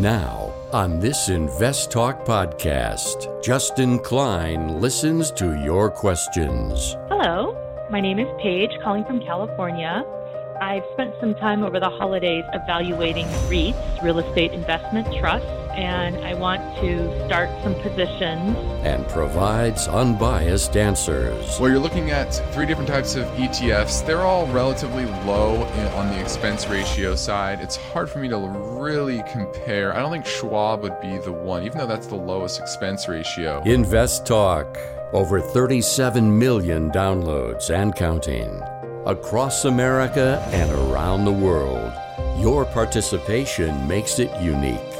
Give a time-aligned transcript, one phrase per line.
[0.00, 6.92] Now, on this Invest Talk podcast, Justin Klein listens to your questions.
[7.08, 7.56] Hello,
[7.90, 10.04] my name is Paige, calling from California.
[10.60, 16.34] I've spent some time over the holidays evaluating REITs, real estate investment trusts, and I
[16.34, 18.56] want to start some positions.
[18.82, 21.60] And provides unbiased answers.
[21.60, 24.04] Well, you're looking at three different types of ETFs.
[24.06, 27.60] They're all relatively low in, on the expense ratio side.
[27.60, 29.94] It's hard for me to really compare.
[29.94, 33.62] I don't think Schwab would be the one, even though that's the lowest expense ratio.
[33.64, 34.78] Invest Talk.
[35.12, 38.62] Over 37 million downloads and counting.
[39.04, 41.92] Across America and around the world.
[42.38, 44.95] Your participation makes it unique.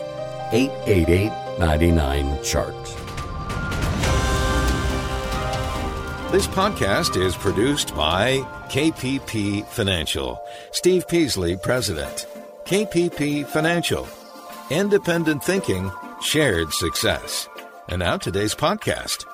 [0.52, 2.74] 888 99 Chart.
[6.30, 8.38] This podcast is produced by
[8.68, 10.40] KPP Financial.
[10.70, 12.26] Steve Peasley, President.
[12.64, 14.06] KPP Financial.
[14.70, 15.90] Independent thinking,
[16.22, 17.48] shared success.
[17.88, 19.24] And now today's podcast.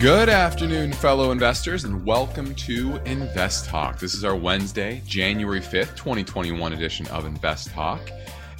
[0.00, 3.98] Good afternoon, fellow investors, and welcome to Invest Talk.
[3.98, 8.00] This is our Wednesday, January 5th, 2021 edition of Invest Talk.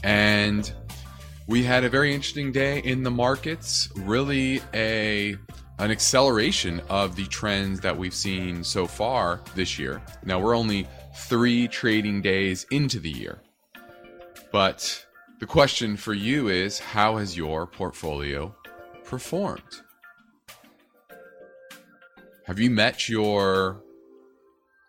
[0.04, 0.70] And
[1.46, 5.34] we had a very interesting day in the markets, really a
[5.78, 10.02] an acceleration of the trends that we've seen so far this year.
[10.26, 13.40] Now we're only 3 trading days into the year.
[14.52, 15.06] But
[15.38, 18.54] the question for you is how has your portfolio
[19.04, 19.80] performed?
[22.50, 23.80] Have you met your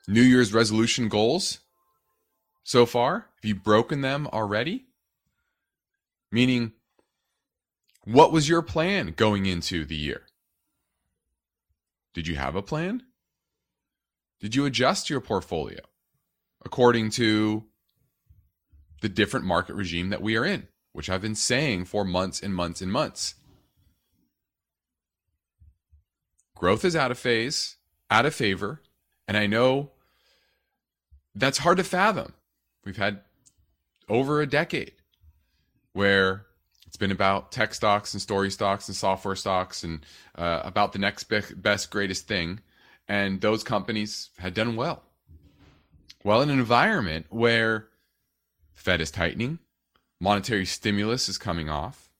[0.07, 1.59] New Year's resolution goals
[2.63, 3.27] so far?
[3.35, 4.87] Have you broken them already?
[6.31, 6.71] Meaning,
[8.03, 10.23] what was your plan going into the year?
[12.15, 13.03] Did you have a plan?
[14.39, 15.81] Did you adjust your portfolio
[16.65, 17.65] according to
[19.01, 22.55] the different market regime that we are in, which I've been saying for months and
[22.55, 23.35] months and months?
[26.61, 27.77] Growth is out of phase,
[28.11, 28.79] out of favor,
[29.27, 29.89] and I know
[31.33, 32.33] that's hard to fathom.
[32.85, 33.21] We've had
[34.07, 34.91] over a decade
[35.93, 36.45] where
[36.85, 40.05] it's been about tech stocks and story stocks and software stocks and
[40.37, 42.59] uh, about the next be- best, greatest thing.
[43.07, 45.01] And those companies had done well.
[46.23, 47.87] Well, in an environment where
[48.75, 49.57] Fed is tightening,
[50.19, 52.11] monetary stimulus is coming off,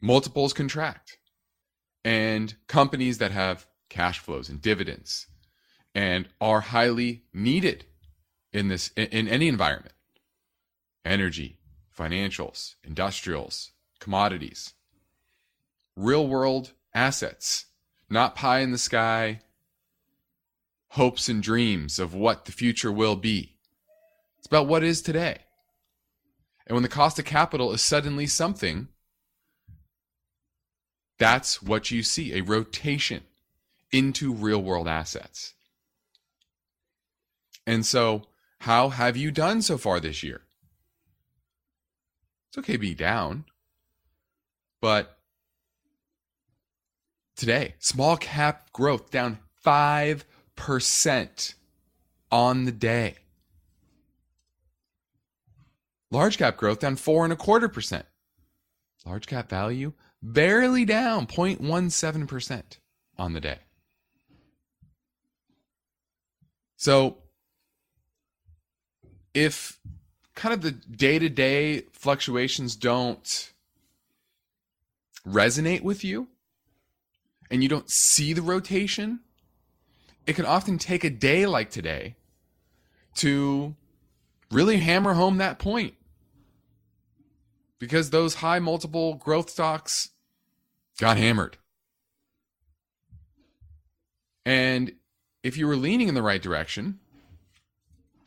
[0.00, 1.18] multiples contract,
[2.04, 5.26] and companies that have cash flows and dividends
[5.94, 7.84] and are highly needed
[8.52, 9.94] in this in, in any environment.
[11.04, 11.58] Energy
[11.96, 14.74] financials industrials commodities
[15.96, 17.66] real world assets
[18.08, 19.40] not pie in the sky
[20.90, 23.56] hopes and dreams of what the future will be.
[24.38, 25.38] It's about what is today.
[26.66, 28.88] And when the cost of capital is suddenly something
[31.18, 33.22] that's what you see a rotation
[33.92, 35.54] into real world assets.
[37.66, 38.22] And so,
[38.60, 40.42] how have you done so far this year?
[42.48, 43.44] It's okay to be down,
[44.80, 45.18] but
[47.36, 51.54] today, small cap growth down 5%
[52.30, 53.16] on the day.
[56.10, 58.06] Large cap growth down four and a quarter percent.
[59.04, 62.62] Large cap value barely down 0.17%
[63.18, 63.58] on the day.
[66.78, 67.18] So
[69.34, 69.80] if
[70.34, 73.52] kind of the day to day fluctuations don't
[75.26, 76.28] resonate with you
[77.50, 79.20] and you don't see the rotation,
[80.24, 82.14] it can often take a day like today
[83.16, 83.74] to
[84.52, 85.94] really hammer home that point.
[87.80, 90.10] Because those high multiple growth stocks
[91.00, 91.56] got hammered.
[94.46, 94.92] And
[95.42, 96.98] if you were leaning in the right direction,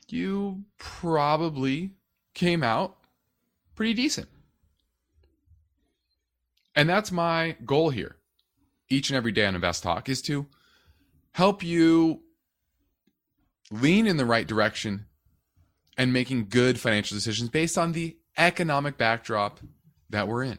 [0.08, 1.92] you probably
[2.34, 2.98] came out
[3.76, 4.28] pretty decent.
[6.76, 8.16] And that's my goal here
[8.90, 10.48] each and every day on Invest Talk is to
[11.32, 12.22] help you
[13.72, 15.06] lean in the right direction
[15.98, 19.60] and making good financial decisions based on the economic backdrop
[20.10, 20.58] that we're in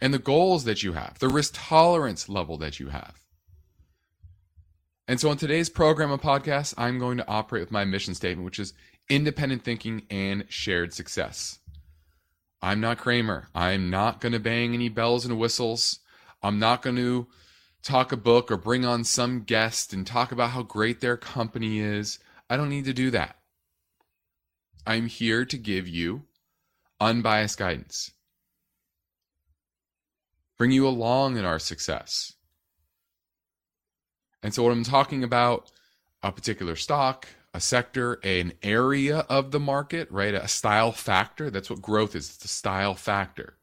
[0.00, 3.23] and the goals that you have, the risk tolerance level that you have.
[5.06, 8.44] And so, on today's program and podcast, I'm going to operate with my mission statement,
[8.44, 8.72] which is
[9.10, 11.58] independent thinking and shared success.
[12.62, 13.48] I'm not Cramer.
[13.54, 15.98] I'm not going to bang any bells and whistles.
[16.42, 17.26] I'm not going to
[17.82, 21.80] talk a book or bring on some guest and talk about how great their company
[21.80, 22.18] is.
[22.48, 23.36] I don't need to do that.
[24.86, 26.22] I'm here to give you
[27.00, 28.12] unbiased guidance,
[30.56, 32.32] bring you along in our success.
[34.44, 35.72] And so, what I'm talking about
[36.22, 40.34] a particular stock, a sector, an area of the market, right?
[40.34, 41.50] A style factor.
[41.50, 42.28] That's what growth is.
[42.28, 43.54] It's a style factor.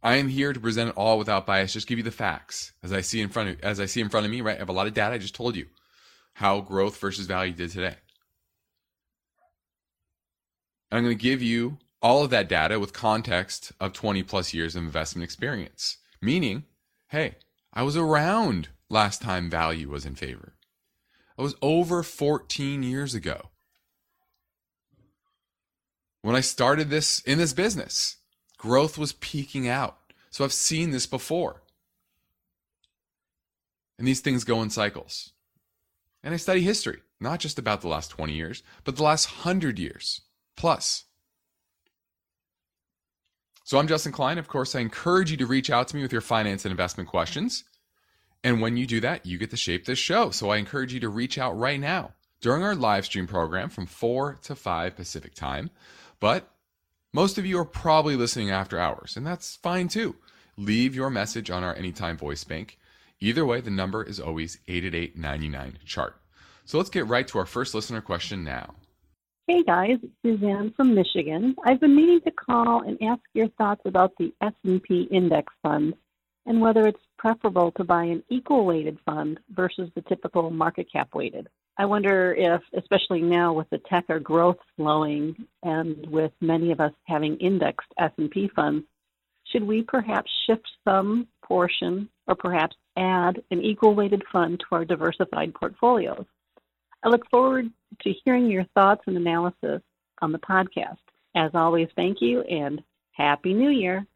[0.00, 1.72] I am here to present it all without bias.
[1.72, 4.08] Just give you the facts as I see in front of as I see in
[4.08, 4.42] front of me.
[4.42, 5.16] Right, I have a lot of data.
[5.16, 5.66] I just told you
[6.34, 7.96] how growth versus value did today.
[10.92, 14.76] I'm going to give you all of that data with context of 20 plus years
[14.76, 15.98] of investment experience.
[16.22, 16.64] Meaning,
[17.08, 17.34] hey,
[17.72, 20.54] I was around last time value was in favor.
[21.38, 23.50] I was over 14 years ago
[26.22, 28.16] when I started this in this business
[28.58, 29.96] growth was peaking out.
[30.30, 31.62] So I've seen this before.
[33.98, 35.32] And these things go in cycles.
[36.22, 39.78] And I study history, not just about the last 20 years, but the last 100
[39.78, 40.20] years
[40.56, 41.04] plus.
[43.70, 44.36] So I'm Justin Klein.
[44.36, 47.08] Of course, I encourage you to reach out to me with your finance and investment
[47.08, 47.62] questions.
[48.42, 50.30] And when you do that, you get to shape this show.
[50.30, 53.86] So I encourage you to reach out right now during our live stream program from
[53.86, 55.70] 4 to 5 Pacific time.
[56.18, 56.50] But
[57.12, 60.16] most of you are probably listening after hours, and that's fine too.
[60.56, 62.76] Leave your message on our Anytime Voice Bank.
[63.20, 66.16] Either way, the number is always 888 chart.
[66.64, 68.74] So let's get right to our first listener question now.
[69.50, 71.56] Hey guys, it's Suzanne from Michigan.
[71.64, 75.94] I've been meaning to call and ask your thoughts about the S&P index fund
[76.46, 81.16] and whether it's preferable to buy an equal weighted fund versus the typical market cap
[81.16, 81.48] weighted.
[81.76, 86.78] I wonder if, especially now with the tech or growth slowing, and with many of
[86.78, 88.86] us having indexed S&P funds,
[89.50, 95.52] should we perhaps shift some portion, or perhaps add an equal-weighted fund to our diversified
[95.54, 96.24] portfolios?
[97.02, 97.70] I look forward
[98.02, 99.82] to hearing your thoughts and analysis
[100.20, 100.98] on the podcast.
[101.34, 102.82] As always, thank you and
[103.12, 104.06] happy New Year.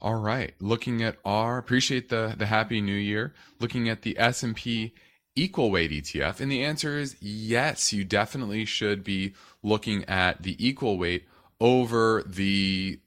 [0.00, 3.34] All right, looking at our appreciate the the happy new year.
[3.60, 4.94] Looking at the S and P
[5.34, 6.40] equal weight ETF?
[6.40, 11.26] And the answer is yes, you definitely should be looking at the equal weight
[11.60, 13.00] over the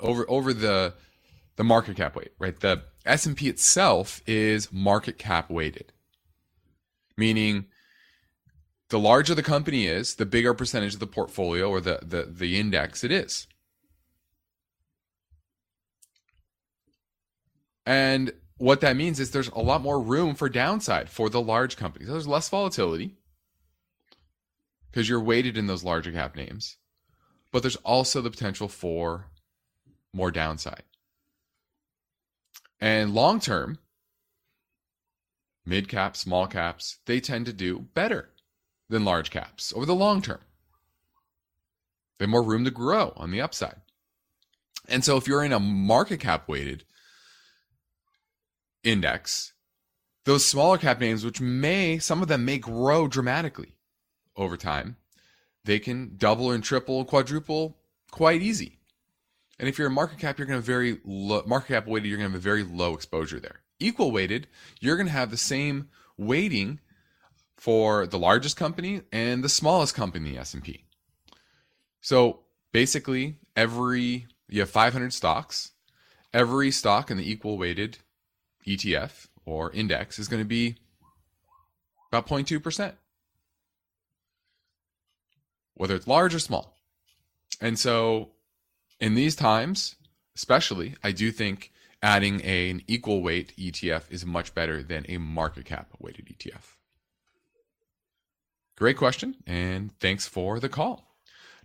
[0.00, 0.94] over over the
[1.56, 2.58] the market cap weight, right?
[2.58, 5.92] The S&P itself is market cap weighted.
[7.20, 7.66] Meaning
[8.88, 12.58] the larger the company is, the bigger percentage of the portfolio or the the, the
[12.58, 13.46] index it is.
[17.84, 21.76] And what that means is there's a lot more room for downside for the large
[21.76, 22.08] companies.
[22.08, 23.16] There's less volatility
[24.90, 26.78] because you're weighted in those larger cap names,
[27.52, 29.26] but there's also the potential for
[30.14, 30.84] more downside.
[32.80, 33.78] And long term,
[35.70, 38.28] mid caps, small caps, they tend to do better
[38.88, 40.40] than large caps over the long term.
[42.18, 43.76] They have more room to grow on the upside.
[44.88, 46.84] And so if you're in a market cap weighted
[48.82, 49.52] index,
[50.24, 53.76] those smaller cap names, which may, some of them may grow dramatically
[54.36, 54.96] over time,
[55.64, 57.78] they can double and triple, quadruple
[58.10, 58.80] quite easy.
[59.60, 62.18] And if you're a market cap, you're going to very low, market cap weighted, you're
[62.18, 63.60] going to have a very low exposure there.
[63.80, 64.46] Equal weighted,
[64.78, 66.78] you're going to have the same weighting
[67.56, 70.84] for the largest company and the smallest company in the S&P.
[72.00, 72.40] So
[72.72, 75.72] basically, every you have 500 stocks.
[76.32, 77.98] Every stock in the equal weighted
[78.66, 80.76] ETF or index is going to be
[82.12, 82.92] about 0.2%,
[85.74, 86.76] whether it's large or small.
[87.60, 88.30] And so
[89.00, 89.96] in these times,
[90.36, 95.18] especially, I do think adding a, an equal weight ETF is much better than a
[95.18, 96.76] market cap weighted ETF.
[98.76, 101.06] Great question, and thanks for the call.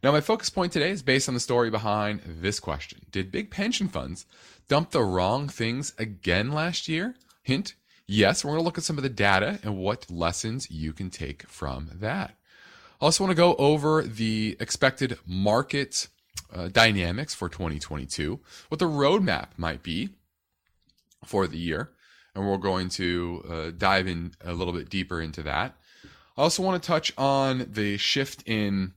[0.03, 3.49] Now, my focus point today is based on the story behind this question Did big
[3.49, 4.25] pension funds
[4.67, 7.15] dump the wrong things again last year?
[7.41, 7.75] Hint,
[8.05, 11.09] yes, we're going to look at some of the data and what lessons you can
[11.09, 12.35] take from that.
[12.99, 16.07] I also want to go over the expected market
[16.53, 20.09] uh, dynamics for 2022, what the roadmap might be
[21.23, 21.91] for the year,
[22.33, 25.75] and we're going to uh, dive in a little bit deeper into that.
[26.37, 28.93] I also want to touch on the shift in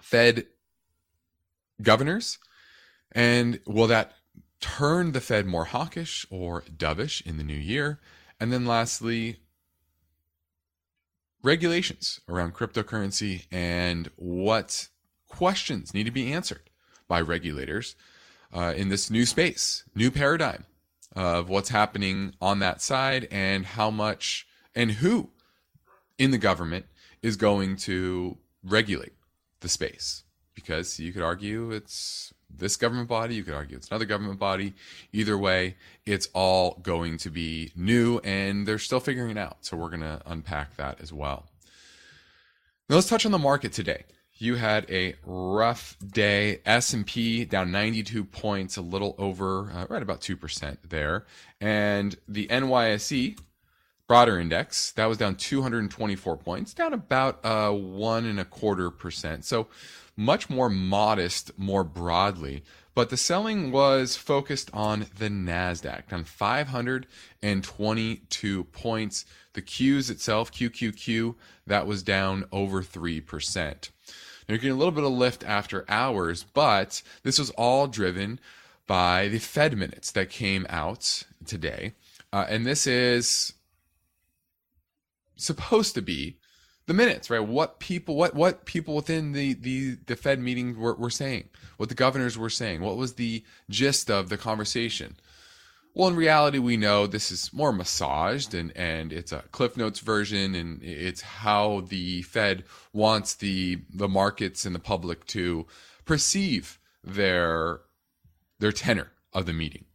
[0.00, 0.46] Fed
[1.82, 2.38] governors
[3.12, 4.12] and will that
[4.60, 7.98] turn the Fed more hawkish or dovish in the new year?
[8.38, 9.38] And then lastly,
[11.42, 14.88] regulations around cryptocurrency and what
[15.28, 16.70] questions need to be answered
[17.08, 17.96] by regulators
[18.52, 20.66] uh, in this new space, new paradigm
[21.16, 25.30] of what's happening on that side and how much and who
[26.18, 26.86] in the government
[27.22, 29.14] is going to regulate
[29.60, 34.04] the space because you could argue it's this government body, you could argue it's another
[34.04, 34.74] government body.
[35.12, 39.58] Either way, it's all going to be new and they're still figuring it out.
[39.60, 41.46] So we're going to unpack that as well.
[42.88, 44.04] Now let's touch on the market today.
[44.38, 46.60] You had a rough day.
[46.66, 51.24] S&P down 92 points, a little over, uh, right about 2% there.
[51.60, 53.38] And the NYSE
[54.06, 59.44] broader index that was down 224 points down about uh, one and a quarter percent
[59.44, 59.66] so
[60.16, 62.62] much more modest more broadly
[62.94, 69.24] but the selling was focused on the nasdaq down 522 points
[69.54, 71.34] the qs itself qqq
[71.66, 73.90] that was down over 3%
[74.48, 78.38] you're getting a little bit of lift after hours but this was all driven
[78.86, 81.92] by the fed minutes that came out today
[82.32, 83.52] uh, and this is
[85.36, 86.36] supposed to be
[86.86, 87.40] the minutes, right?
[87.40, 91.88] What people, what what people within the the the Fed meeting were, were saying, what
[91.88, 95.16] the governors were saying, what was the gist of the conversation?
[95.96, 100.00] Well, in reality, we know this is more massaged, and and it's a Cliff Notes
[100.00, 105.64] version, and it's how the Fed wants the the markets and the public to
[106.04, 107.80] perceive their
[108.58, 109.86] their tenor of the meeting,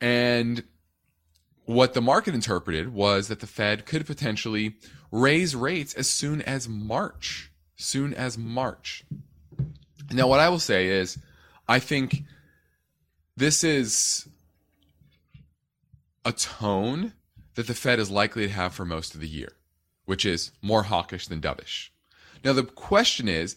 [0.00, 0.62] and
[1.64, 4.76] what the market interpreted was that the Fed could potentially
[5.10, 7.50] raise rates as soon as March.
[7.74, 9.04] Soon as March.
[10.12, 11.18] Now, what I will say is,
[11.66, 12.22] I think
[13.36, 14.28] this is
[16.28, 17.14] a tone
[17.54, 19.52] that the Fed is likely to have for most of the year,
[20.04, 21.88] which is more hawkish than dovish.
[22.44, 23.56] Now, the question is,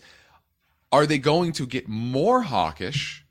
[0.89, 3.25] are they going to get more hawkish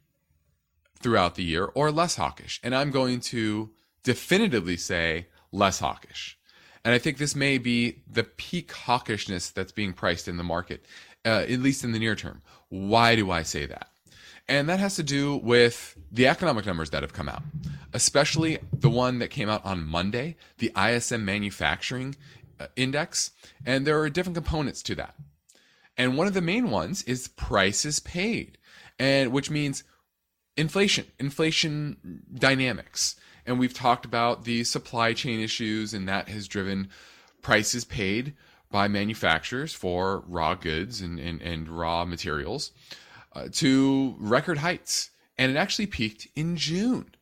[1.00, 2.60] throughout the year or less hawkish?
[2.62, 3.70] And I'm going to
[4.02, 6.38] definitively say less hawkish.
[6.84, 10.84] And I think this may be the peak hawkishness that's being priced in the market,
[11.24, 12.42] uh, at least in the near term.
[12.68, 13.89] Why do I say that?
[14.48, 17.42] And that has to do with the economic numbers that have come out,
[17.92, 22.16] especially the one that came out on Monday, the ISM Manufacturing
[22.58, 23.30] uh, Index.
[23.64, 25.14] And there are different components to that.
[25.96, 28.58] And one of the main ones is prices paid,
[28.98, 29.84] and which means
[30.56, 33.16] inflation, inflation dynamics.
[33.46, 36.88] And we've talked about the supply chain issues, and that has driven
[37.42, 38.34] prices paid
[38.70, 42.72] by manufacturers for raw goods and, and, and raw materials
[43.32, 45.10] uh, to record heights.
[45.38, 47.14] And it actually peaked in June.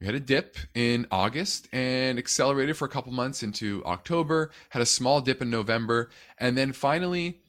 [0.00, 4.82] We had a dip in August and accelerated for a couple months into October, had
[4.82, 7.40] a small dip in November, and then finally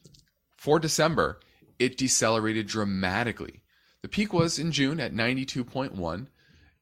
[0.56, 1.40] for December,
[1.80, 3.64] it decelerated dramatically.
[4.04, 6.28] The peak was in June at 92.1.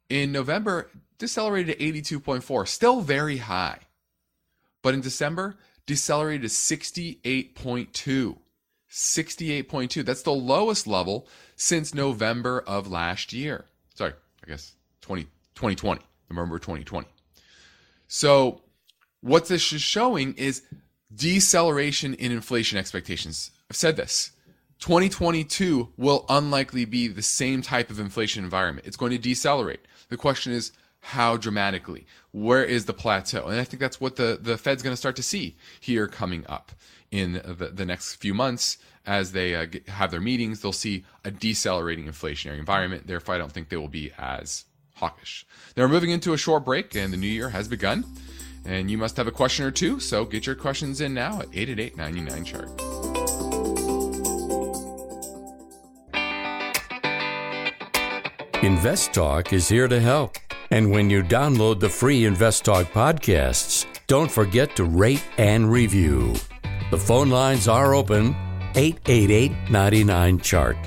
[0.09, 3.79] In November, decelerated to 82.4, still very high.
[4.81, 5.55] But in December,
[5.85, 8.37] decelerated to 68.2.
[8.91, 10.05] 68.2.
[10.05, 13.65] That's the lowest level since November of last year.
[13.95, 15.23] Sorry, I guess 20,
[15.55, 17.07] 2020, November 2020.
[18.07, 18.61] So,
[19.21, 20.63] what this is showing is
[21.13, 23.51] deceleration in inflation expectations.
[23.69, 24.31] I've said this.
[24.79, 28.87] 2022 will unlikely be the same type of inflation environment.
[28.87, 29.81] It's going to decelerate.
[30.09, 30.71] The question is
[31.01, 32.05] how dramatically?
[32.31, 33.47] Where is the plateau?
[33.47, 36.45] And I think that's what the, the Fed's going to start to see here coming
[36.47, 36.71] up
[37.09, 40.61] in the, the next few months as they uh, get, have their meetings.
[40.61, 43.07] They'll see a decelerating inflationary environment.
[43.07, 44.65] Therefore, I don't think they will be as
[44.95, 45.45] hawkish.
[45.75, 48.05] Now we're moving into a short break, and the new year has begun.
[48.63, 51.47] And you must have a question or two, so get your questions in now at
[51.51, 52.69] 888 99 chart.
[58.63, 60.37] Invest Talk is here to help.
[60.71, 66.33] And when you download the free Invest Talk podcasts, don't forget to rate and review.
[66.91, 68.33] The phone lines are open
[68.75, 70.77] 888 99 Chart.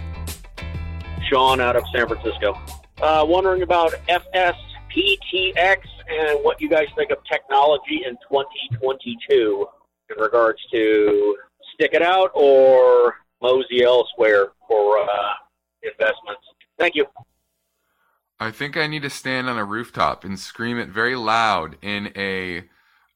[1.31, 2.59] Sean out of San Francisco.
[3.03, 5.77] Uh, wondering about FSPTX
[6.09, 9.67] and what you guys think of technology in 2022
[10.09, 11.37] in regards to
[11.75, 15.33] stick it out or mosey elsewhere for uh,
[15.83, 16.43] investments.
[16.79, 17.05] Thank you.
[18.39, 22.13] I think I need to stand on a rooftop and scream it very loud in
[22.17, 22.65] a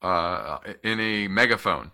[0.01, 1.91] uh, in a megaphone.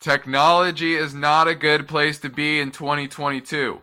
[0.00, 3.80] Technology is not a good place to be in 2022.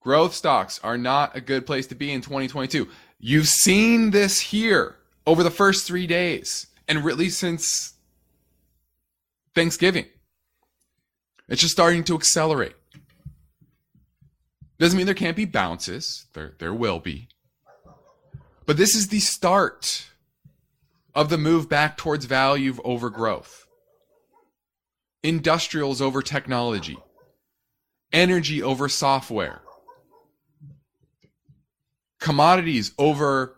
[0.00, 2.88] Growth stocks are not a good place to be in 2022.
[3.18, 7.94] You've seen this here over the first three days and really since
[9.54, 10.06] Thanksgiving.
[11.48, 12.74] It's just starting to accelerate.
[14.80, 16.26] Doesn't mean there can't be bounces.
[16.32, 17.28] There, there will be.
[18.66, 20.08] But this is the start
[21.14, 23.66] of the move back towards value over growth.
[25.22, 26.98] industrials over technology,
[28.12, 29.60] energy over software,
[32.18, 33.56] commodities over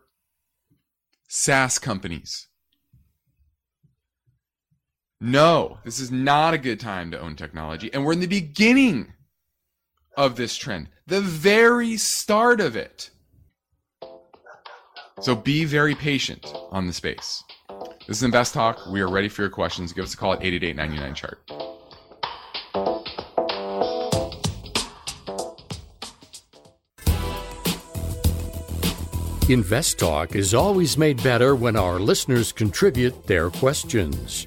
[1.29, 2.49] SaaS companies.
[5.21, 7.93] No, this is not a good time to own technology.
[7.95, 9.13] And we're in the beginning
[10.17, 13.11] of this trend, the very start of it.
[15.21, 17.43] So be very patient on the space.
[18.07, 18.79] This is Invest Talk.
[18.91, 19.93] We are ready for your questions.
[19.93, 21.39] Give us a call at 888 99 chart.
[29.49, 34.47] Invest Talk is always made better when our listeners contribute their questions.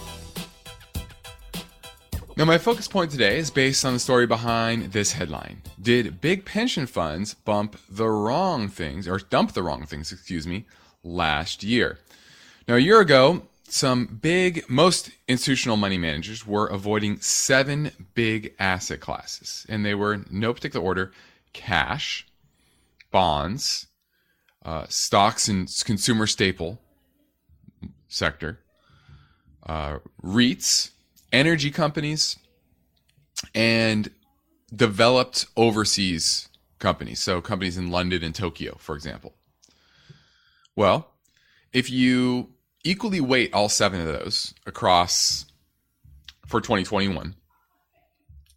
[2.37, 5.61] Now, my focus point today is based on the story behind this headline.
[5.81, 10.65] Did big pension funds bump the wrong things, or dump the wrong things, excuse me,
[11.03, 11.99] last year?
[12.69, 19.01] Now, a year ago, some big, most institutional money managers were avoiding seven big asset
[19.01, 21.11] classes, and they were in no particular order
[21.51, 22.25] cash,
[23.11, 23.87] bonds,
[24.63, 26.79] uh, stocks and consumer staple
[28.07, 28.59] sector,
[29.65, 30.91] uh, REITs,
[31.31, 32.37] energy companies,
[33.55, 34.09] and
[34.73, 37.19] developed overseas companies.
[37.19, 39.33] So, companies in London and Tokyo, for example.
[40.75, 41.11] Well,
[41.73, 42.49] if you
[42.83, 45.45] equally weight all seven of those across
[46.45, 47.35] for 2021,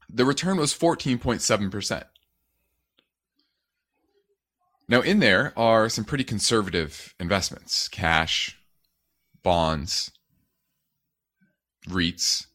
[0.09, 2.05] the return was 14.7%.
[4.87, 8.59] Now, in there are some pretty conservative investments cash,
[9.43, 10.11] bonds,
[11.89, 12.47] REITs,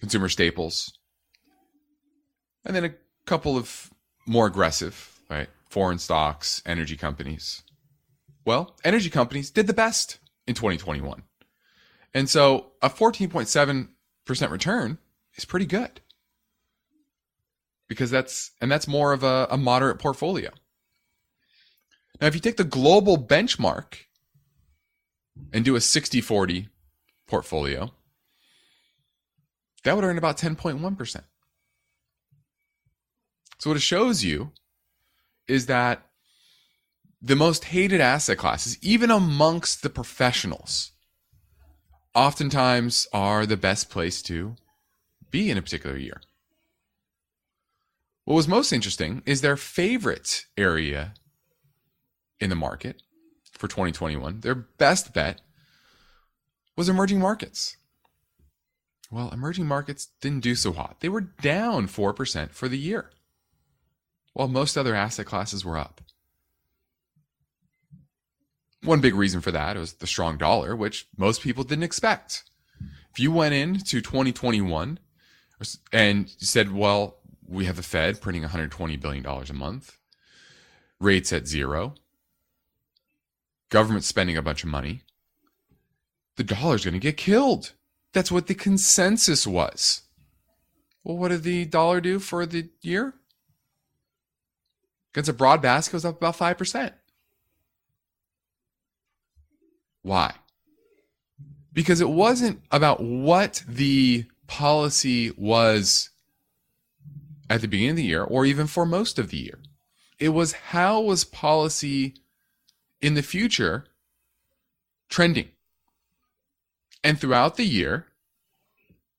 [0.00, 0.98] consumer staples,
[2.64, 2.94] and then a
[3.26, 3.90] couple of
[4.26, 5.48] more aggressive, right?
[5.68, 7.62] Foreign stocks, energy companies.
[8.44, 11.22] Well, energy companies did the best in 2021.
[12.14, 14.98] And so a 14.7% return
[15.36, 16.00] is pretty good.
[17.88, 20.50] Because that's, and that's more of a, a moderate portfolio.
[22.20, 23.94] Now, if you take the global benchmark
[25.52, 26.68] and do a 60 40
[27.26, 27.92] portfolio,
[29.84, 31.22] that would earn about 10.1%.
[33.58, 34.52] So, what it shows you
[35.46, 36.02] is that
[37.20, 40.92] the most hated asset classes, even amongst the professionals,
[42.14, 44.56] oftentimes are the best place to
[45.30, 46.20] be in a particular year.
[48.24, 51.14] What was most interesting is their favorite area
[52.38, 53.02] in the market
[53.52, 54.40] for 2021.
[54.40, 55.40] Their best bet
[56.76, 57.76] was emerging markets.
[59.10, 60.98] Well, emerging markets didn't do so hot.
[61.00, 63.10] They were down 4% for the year,
[64.32, 66.00] while most other asset classes were up.
[68.82, 72.44] One big reason for that was the strong dollar, which most people didn't expect.
[73.12, 74.98] If you went into 2021
[75.92, 79.98] and said, well, we have the Fed printing $120 billion a month,
[81.00, 81.94] rates at zero,
[83.70, 85.02] government spending a bunch of money,
[86.36, 87.72] the dollar's going to get killed.
[88.12, 90.02] That's what the consensus was.
[91.04, 93.14] Well, what did the dollar do for the year?
[95.12, 96.92] Against a broad basket, was up about 5%.
[100.02, 100.34] Why?
[101.72, 106.10] Because it wasn't about what the policy was
[107.48, 109.58] at the beginning of the year or even for most of the year.
[110.18, 112.14] It was how was policy
[113.00, 113.86] in the future
[115.08, 115.48] trending?
[117.02, 118.06] And throughout the year,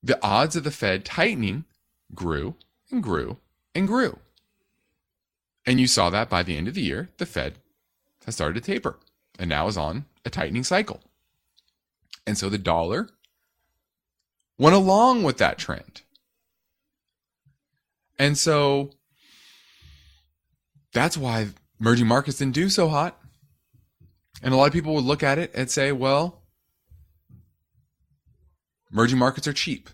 [0.02, 1.64] the odds of the Fed tightening
[2.14, 2.56] grew
[2.90, 3.38] and grew
[3.74, 4.18] and grew.
[5.64, 7.54] And you saw that by the end of the year, the Fed
[8.24, 8.98] has started to taper
[9.38, 11.00] and now is on a tightening cycle.
[12.26, 13.08] And so the dollar
[14.58, 16.02] went along with that trend.
[18.18, 18.90] And so
[20.92, 21.48] that's why
[21.80, 23.18] emerging markets didn't do so hot.
[24.42, 26.41] And a lot of people would look at it and say, well,
[28.92, 29.88] emerging markets are cheap.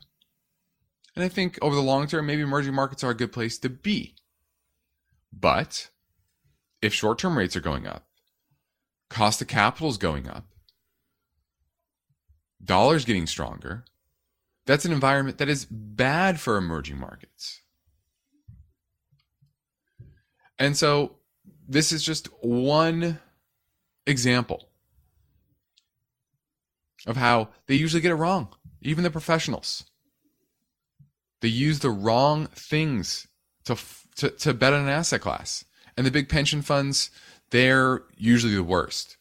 [1.15, 3.69] And I think over the long term, maybe emerging markets are a good place to
[3.69, 4.15] be.
[5.33, 5.89] But
[6.81, 8.07] if short term rates are going up,
[9.09, 10.47] cost of capital is going up,
[12.63, 13.85] dollars getting stronger,
[14.67, 17.63] that's an environment that is bad for emerging markets.
[20.59, 21.17] And so
[21.69, 23.21] this is just one
[24.07, 24.69] example
[27.07, 28.49] of how they usually get it wrong,
[28.89, 29.85] even the professionals.
[31.41, 33.29] They use the wrong things
[33.65, 33.77] to,
[34.17, 35.65] to, to bet on an asset class.
[35.97, 37.11] And the big pension funds,
[37.51, 39.17] they're usually the worst.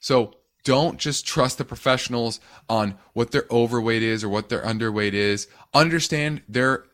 [0.00, 5.12] So don't just trust the professionals on what their overweight is or what their underweight
[5.12, 5.46] is.
[5.72, 6.84] Understand their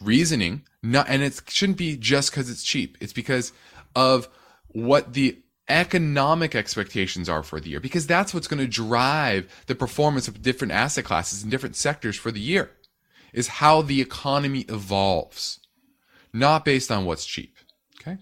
[0.00, 2.96] reasoning, not, and it shouldn't be just because it's cheap.
[3.00, 3.52] It's because
[3.94, 4.28] of
[4.68, 5.38] what the
[5.70, 10.42] economic expectations are for the year, because that's what's going to drive the performance of
[10.42, 12.70] different asset classes in different sectors for the year,
[13.32, 15.60] is how the economy evolves,
[16.32, 17.56] not based on what's cheap.
[18.00, 18.18] Okay.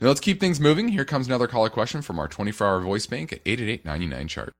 [0.00, 0.88] Now let's keep things moving.
[0.88, 4.52] Here comes another caller question from our 24 hour voice bank at 888 chart.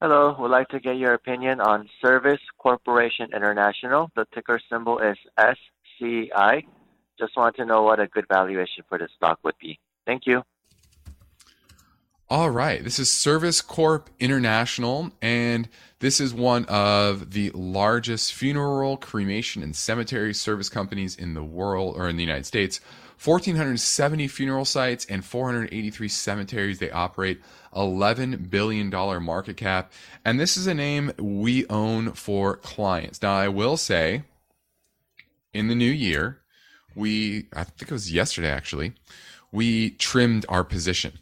[0.00, 4.10] Hello, would like to get your opinion on Service Corporation International.
[4.16, 6.64] The ticker symbol is SCI.
[7.18, 9.78] Just want to know what a good valuation for the stock would be.
[10.06, 10.42] Thank you.
[12.32, 12.84] All right.
[12.84, 19.74] This is Service Corp International, and this is one of the largest funeral, cremation, and
[19.74, 22.80] cemetery service companies in the world or in the United States.
[23.24, 27.40] 1,470 funeral sites and 483 cemeteries they operate,
[27.74, 28.90] $11 billion
[29.24, 29.92] market cap.
[30.24, 33.20] And this is a name we own for clients.
[33.22, 34.22] Now, I will say,
[35.52, 36.38] in the new year,
[36.94, 38.92] we, I think it was yesterday actually,
[39.50, 41.18] we trimmed our position.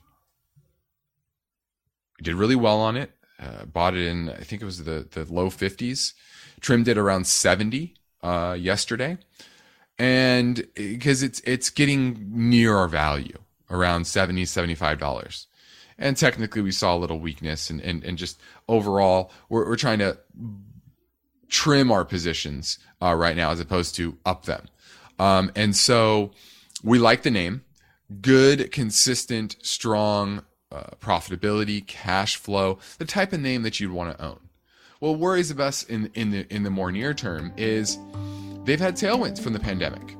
[2.22, 3.12] Did really well on it.
[3.40, 6.12] Uh, bought it in, I think it was the, the low 50s,
[6.60, 9.18] trimmed it around 70 uh, yesterday.
[9.98, 15.46] And because it's it's getting near our value around 70 75 dollars.
[15.98, 19.98] And technically we saw a little weakness and and, and just overall we're, we're trying
[19.98, 20.18] to
[21.48, 24.68] trim our positions uh, right now as opposed to up them.
[25.18, 26.30] Um, and so
[26.84, 27.64] we like the name.
[28.20, 34.24] Good consistent strong uh, profitability cash flow the type of name that you'd want to
[34.24, 34.38] own
[35.00, 37.98] what worries us in in the in the more near term is
[38.64, 40.14] they've had tailwinds from the pandemic.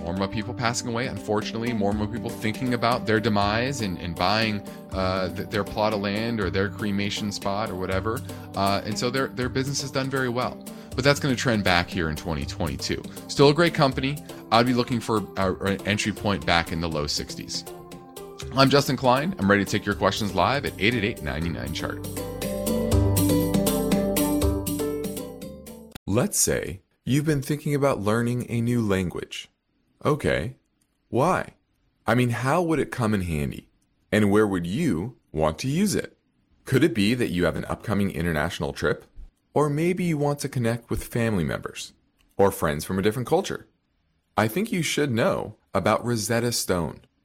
[0.00, 3.80] More and more people passing away, unfortunately, more and more people thinking about their demise
[3.80, 4.60] and, and buying
[4.92, 8.20] uh, th- their plot of land or their cremation spot or whatever.
[8.54, 10.62] Uh, and so their, their business has done very well.
[10.94, 13.02] But that's going to trend back here in 2022.
[13.26, 14.16] Still a great company.
[14.52, 17.75] I'd be looking for an entry point back in the low 60s.
[18.56, 19.34] I'm Justin Klein.
[19.38, 22.06] I'm ready to take your questions live at 888 99 chart.
[26.06, 29.48] Let's say You've been thinking about learning a new language.
[30.04, 30.56] Okay.
[31.08, 31.54] Why?
[32.04, 33.68] I mean, how would it come in handy?
[34.10, 36.18] And where would you want to use it?
[36.64, 39.04] Could it be that you have an upcoming international trip?
[39.54, 41.92] Or maybe you want to connect with family members
[42.36, 43.68] or friends from a different culture?
[44.36, 47.02] I think you should know about Rosetta Stone.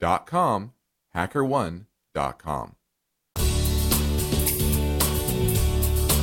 [0.00, 2.72] hackerone.com.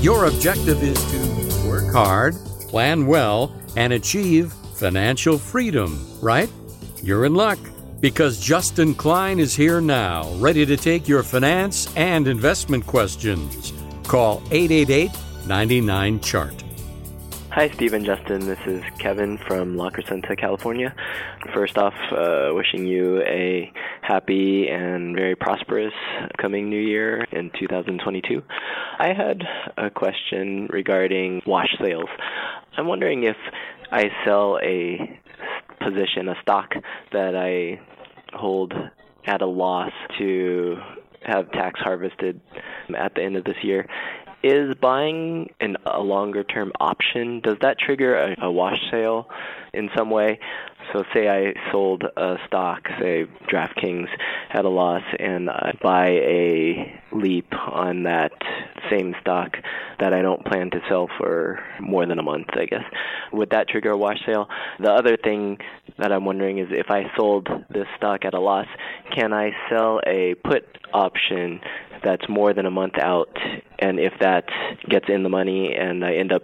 [0.01, 2.35] Your objective is to work hard,
[2.67, 6.51] plan well, and achieve financial freedom, right?
[7.01, 7.57] You're in luck
[8.01, 13.71] because Justin Klein is here now, ready to take your finance and investment questions.
[14.07, 15.09] Call 888
[15.47, 16.63] 99 Chart.
[17.55, 18.47] Hi, Steve and Justin.
[18.47, 20.91] This is Kevin from La Crescenta, California.
[21.53, 25.93] First off, uh, wishing you a happy and very prosperous
[26.41, 28.41] coming new year in 2022.
[28.97, 29.43] I had
[29.77, 32.09] a question regarding wash sales.
[32.75, 33.37] I'm wondering if
[33.91, 35.19] I sell a
[35.79, 36.71] position, a stock
[37.11, 37.79] that I
[38.35, 38.73] hold
[39.27, 40.77] at a loss to
[41.21, 42.41] have tax harvested
[42.97, 43.87] at the end of this year
[44.43, 49.29] is buying an, a longer term option does that trigger a, a wash sale
[49.73, 50.39] in some way
[50.91, 54.07] so say i sold a stock say draftkings
[54.49, 58.31] had a loss and i buy a leap on that
[58.89, 59.57] same stock
[59.99, 62.83] that i don't plan to sell for more than a month i guess.
[63.31, 64.47] Would that trigger a wash sale?
[64.79, 65.57] The other thing
[65.97, 68.67] that i'm wondering is if i sold this stock at a loss
[69.15, 71.59] can i sell a put option
[72.03, 73.37] that's more than a month out,
[73.79, 74.45] and if that
[74.89, 76.43] gets in the money and I end up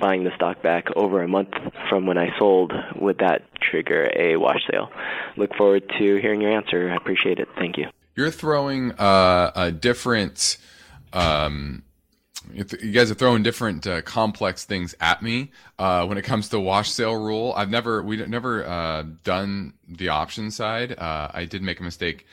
[0.00, 1.50] buying the stock back over a month
[1.88, 3.42] from when I sold, would that
[3.74, 4.90] trigger a wash sale?
[5.36, 6.90] Look forward to hearing your answer.
[6.90, 7.48] I appreciate it.
[7.56, 7.88] Thank you.
[8.14, 10.58] You're throwing uh, a different.
[11.12, 11.82] Um,
[12.52, 16.60] you guys are throwing different uh, complex things at me uh, when it comes to
[16.60, 17.54] wash sale rule.
[17.56, 20.92] I've never we never uh, done the option side.
[20.92, 22.26] Uh, I did make a mistake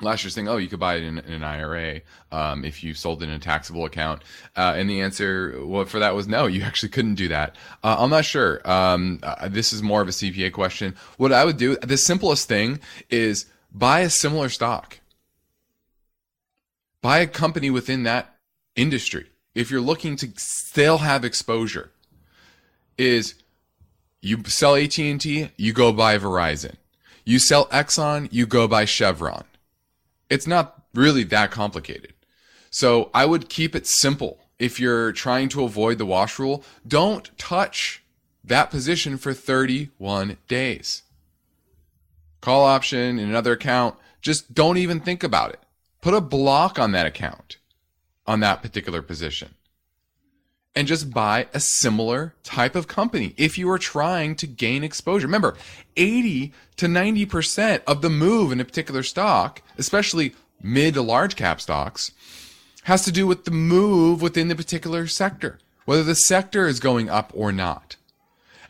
[0.00, 2.00] last year saying, "Oh, you could buy it in, in an IRA
[2.32, 4.22] um, if you sold it in a taxable account,"
[4.56, 6.46] uh, and the answer well, for that was no.
[6.46, 7.56] You actually couldn't do that.
[7.82, 8.60] Uh, I'm not sure.
[8.68, 10.94] Um, uh, this is more of a CPA question.
[11.16, 12.80] What I would do, the simplest thing
[13.10, 15.00] is buy a similar stock.
[17.00, 18.36] Buy a company within that
[18.74, 19.26] industry.
[19.54, 21.90] If you're looking to still have exposure,
[22.96, 23.34] is
[24.20, 26.74] you sell AT&T, you go buy Verizon.
[27.24, 29.44] You sell Exxon, you go buy Chevron
[30.30, 32.14] it's not really that complicated.
[32.70, 34.40] So I would keep it simple.
[34.58, 38.02] If you're trying to avoid the wash rule, don't touch
[38.44, 41.02] that position for 31 days.
[42.40, 45.60] Call option in another account, just don't even think about it.
[46.00, 47.58] Put a block on that account
[48.26, 49.54] on that particular position.
[50.78, 55.26] And just buy a similar type of company if you are trying to gain exposure.
[55.26, 55.56] Remember,
[55.96, 61.60] 80 to 90% of the move in a particular stock, especially mid to large cap
[61.60, 62.12] stocks,
[62.84, 67.10] has to do with the move within the particular sector, whether the sector is going
[67.10, 67.96] up or not.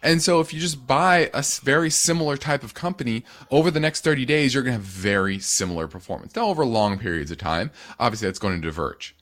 [0.02, 4.02] And so if you just buy a very similar type of company over the next
[4.02, 6.34] 30 days, you're going to have very similar performance.
[6.34, 9.14] Now, over long periods of time, obviously that's going to diverge.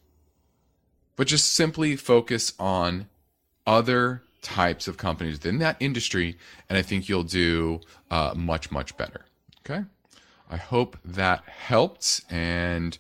[1.17, 3.09] But just simply focus on
[3.67, 6.37] other types of companies within that industry,
[6.69, 9.23] and I think you'll do uh, much, much better.
[9.65, 9.85] Okay.
[10.51, 12.23] I hope that helped.
[12.31, 12.97] And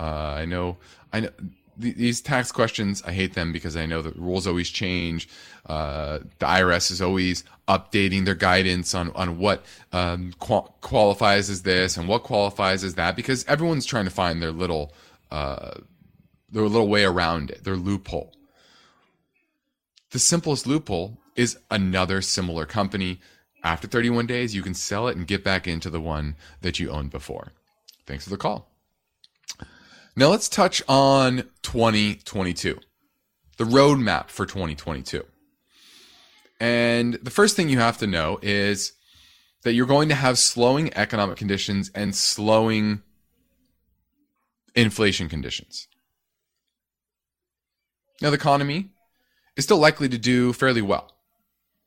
[0.00, 0.78] uh, I know,
[1.12, 1.30] I know
[1.80, 5.28] th- these tax questions, I hate them because I know the rules always change.
[5.66, 11.62] Uh, the IRS is always updating their guidance on, on what um, qual- qualifies as
[11.62, 14.92] this and what qualifies as that because everyone's trying to find their little,
[16.48, 18.34] uh, their little way around it, their loophole.
[20.10, 23.20] The simplest loophole is another similar company.
[23.62, 26.90] After 31 days, you can sell it and get back into the one that you
[26.90, 27.52] owned before.
[28.06, 28.70] Thanks for the call.
[30.16, 32.80] Now let's touch on 2022,
[33.56, 35.24] the roadmap for 2022.
[36.58, 38.92] And the first thing you have to know is
[39.62, 43.02] that you're going to have slowing economic conditions and slowing
[44.74, 45.86] inflation conditions.
[48.20, 48.90] Now, the economy
[49.56, 51.12] is still likely to do fairly well.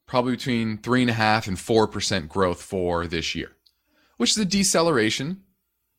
[0.08, 3.56] probably between 3.5 and 4% growth for this year,
[4.17, 5.41] which is a deceleration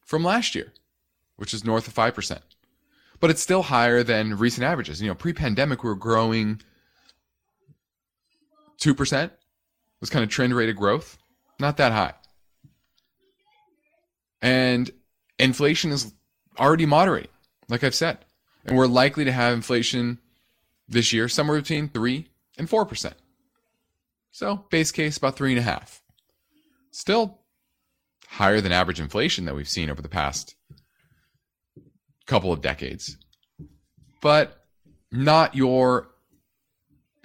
[0.04, 0.74] from last year,
[1.36, 2.40] which is north of 5%.
[3.20, 5.00] But it's still higher than recent averages.
[5.00, 6.60] You know, pre pandemic, we were growing
[8.82, 9.30] 2%,
[10.00, 11.16] was kind of trend rate of growth,
[11.58, 12.12] not that high.
[14.42, 14.90] And
[15.38, 16.12] inflation is
[16.58, 17.30] already moderating,
[17.68, 18.18] like I've said.
[18.66, 20.18] And we're likely to have inflation
[20.92, 22.28] this year somewhere between 3
[22.58, 23.12] and 4%.
[24.30, 26.00] So, base case about 3.5.
[26.90, 27.38] Still
[28.28, 30.54] higher than average inflation that we've seen over the past
[32.26, 33.18] couple of decades,
[34.20, 34.64] but
[35.10, 36.08] not your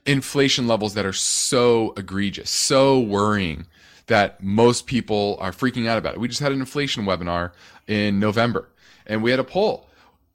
[0.06, 3.68] inflation levels that are so egregious, so worrying
[4.08, 6.20] that most people are freaking out about it.
[6.20, 7.52] We just had an inflation webinar
[7.88, 8.70] in November
[9.06, 9.90] and we had a poll.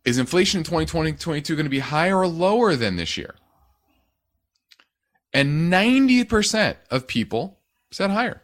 [0.04, 3.36] Is inflation in 2022 going to be higher or lower than this year?
[5.32, 7.58] And 90% of people
[7.90, 8.42] said higher.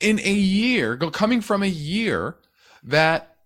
[0.00, 2.36] In a year, coming from a year
[2.82, 3.36] that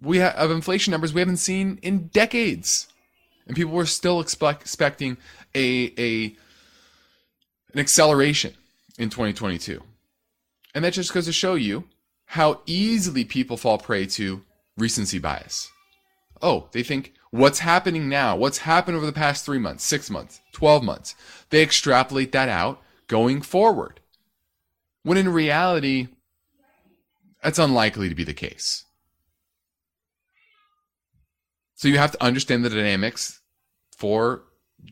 [0.00, 2.88] we have of inflation numbers we haven't seen in decades.
[3.46, 5.16] And people were still expect, expecting
[5.54, 6.36] a, a
[7.72, 8.54] an acceleration
[8.98, 9.82] in 2022.
[10.74, 11.84] And that just goes to show you
[12.26, 14.42] how easily people fall prey to
[14.80, 15.70] recency bias.
[16.42, 20.40] Oh, they think what's happening now, what's happened over the past three months, six months,
[20.52, 21.14] 12 months.
[21.50, 24.00] They extrapolate that out going forward.
[25.02, 26.08] When in reality,
[27.42, 28.84] that's unlikely to be the case.
[31.74, 33.40] So you have to understand the dynamics
[33.96, 34.42] for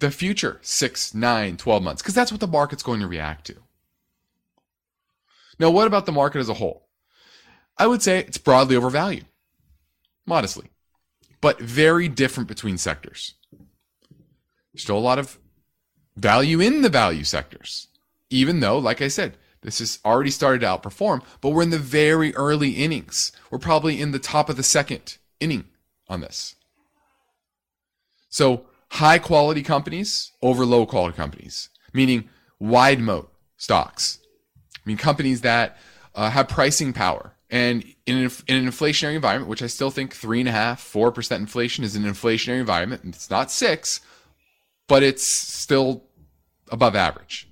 [0.00, 3.56] the future six, nine, 12 months, because that's what the market's going to react to.
[5.58, 6.88] Now, what about the market as a whole?
[7.76, 9.26] I would say it's broadly overvalued,
[10.28, 10.70] modestly,
[11.40, 13.34] but very different between sectors.
[14.76, 15.38] Still a lot of
[16.16, 17.88] value in the value sectors,
[18.30, 21.78] even though, like I said, this has already started to outperform, but we're in the
[21.78, 23.32] very early innings.
[23.50, 25.64] We're probably in the top of the second inning
[26.08, 26.54] on this.
[28.28, 34.18] So, high quality companies over low quality companies, meaning wide moat stocks.
[34.76, 35.76] I mean, companies that
[36.14, 37.34] uh, have pricing power.
[37.50, 40.80] And in an, in an inflationary environment, which I still think three and a half,
[40.80, 43.04] four percent inflation is an inflationary environment.
[43.04, 44.00] and It's not six,
[44.86, 46.04] but it's still
[46.70, 47.48] above average.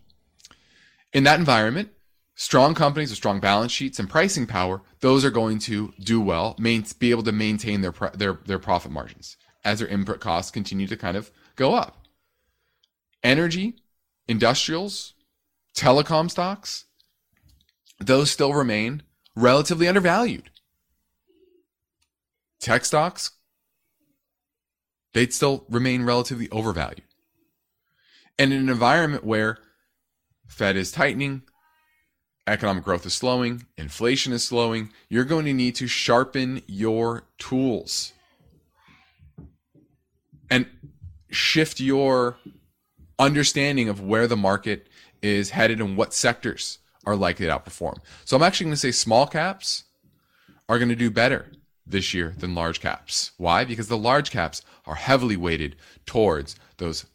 [1.12, 1.90] In that environment,
[2.34, 6.54] strong companies with strong balance sheets and pricing power, those are going to do well,
[6.58, 10.86] main, be able to maintain their their their profit margins as their input costs continue
[10.86, 12.06] to kind of go up.
[13.22, 13.76] Energy,
[14.28, 15.14] industrials,
[15.74, 16.84] telecom stocks,
[17.98, 19.02] those still remain
[19.36, 20.50] relatively undervalued.
[22.58, 23.32] Tech stocks,
[25.12, 27.02] they'd still remain relatively overvalued.
[28.38, 29.58] And in an environment where
[30.48, 31.42] Fed is tightening,
[32.46, 38.12] economic growth is slowing, inflation is slowing, you're going to need to sharpen your tools
[40.50, 40.66] and
[41.30, 42.36] shift your
[43.18, 44.86] understanding of where the market
[45.22, 47.98] is headed and what sectors are likely to outperform.
[48.24, 49.84] So I'm actually going to say small caps
[50.68, 51.46] are going to do better
[51.86, 53.30] this year than large caps.
[53.36, 53.64] Why?
[53.64, 57.06] Because the large caps are heavily weighted towards those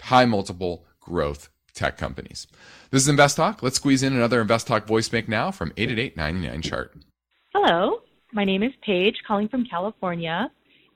[0.00, 2.46] high multiple growth tech companies.
[2.90, 3.62] This is Invest Talk.
[3.62, 6.94] Let's squeeze in another Invest Talk voice make now from 888 chart.
[7.54, 8.00] Hello,
[8.32, 10.50] my name is Paige, calling from California.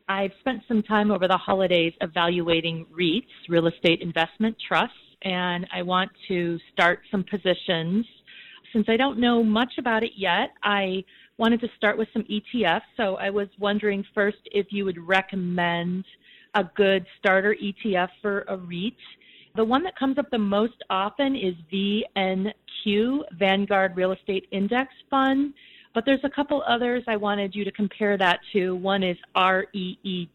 [0.08, 5.82] I've spent some time over the holidays evaluating REITs, real estate investment trusts, and I
[5.82, 8.06] want to start some positions.
[8.78, 11.02] Since I don't know much about it yet, I
[11.36, 12.82] wanted to start with some ETFs.
[12.96, 16.04] So I was wondering first if you would recommend
[16.54, 18.94] a good starter ETF for a REIT.
[19.56, 25.54] The one that comes up the most often is VNQ, Vanguard Real Estate Index Fund.
[25.92, 28.76] But there's a couple others I wanted you to compare that to.
[28.76, 30.30] One is REET,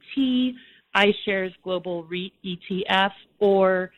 [0.98, 3.91] iShares Global REIT ETF, or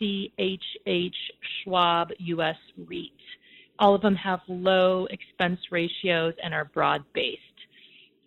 [0.00, 1.14] SCHH
[1.62, 3.12] Schwab US REIT.
[3.78, 7.42] All of them have low expense ratios and are broad based.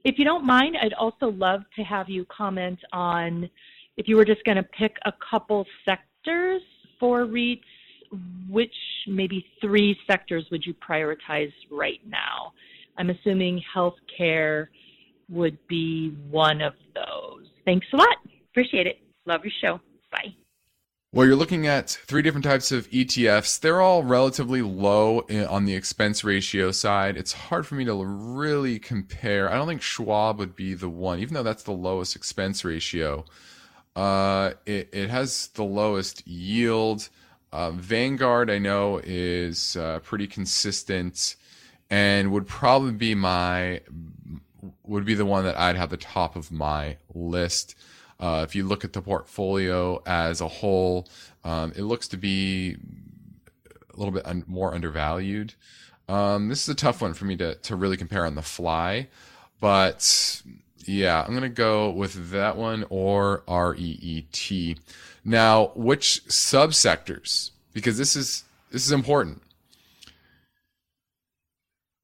[0.04, 3.50] If you don't mind, I'd also love to have you comment on
[3.98, 6.62] if you were just going to pick a couple sectors
[7.00, 7.62] for REITs
[8.50, 8.74] which
[9.08, 12.54] maybe three sectors would you prioritize right now?
[12.98, 14.68] I'm assuming healthcare
[15.30, 17.48] would be one of those.
[17.66, 18.18] Thanks a lot.
[18.52, 19.00] Appreciate it.
[19.26, 19.80] Love your show.
[20.12, 20.36] Bye.
[21.14, 23.60] Well, you're looking at three different types of ETFs.
[23.60, 27.18] They're all relatively low on the expense ratio side.
[27.18, 29.52] It's hard for me to really compare.
[29.52, 33.26] I don't think Schwab would be the one, even though that's the lowest expense ratio.
[33.94, 37.10] Uh, it, it has the lowest yield.
[37.52, 41.36] Uh, Vanguard, I know, is uh, pretty consistent
[41.90, 43.82] and would probably be my
[44.84, 47.76] would be the one that I'd have the top of my list.
[48.22, 51.08] Uh, if you look at the portfolio as a whole,
[51.44, 52.78] um, it looks to be
[53.92, 55.56] a little bit un- more undervalued.
[56.08, 59.08] Um, this is a tough one for me to, to really compare on the fly,
[59.60, 60.42] but
[60.86, 64.80] yeah, I'm going to go with that one or REET.
[65.24, 67.52] Now, which subsectors?
[67.74, 69.42] Because this is this is important.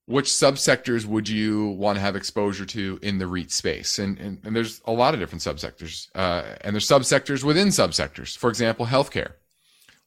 [0.08, 4.00] Which subsectors would you want to have exposure to in the REIT space?
[4.00, 8.38] And and, and there's a lot of different subsectors, uh, and there's subsectors within subsectors.
[8.38, 9.34] For example, healthcare.